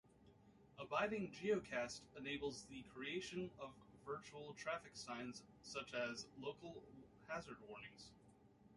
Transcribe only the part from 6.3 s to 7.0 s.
local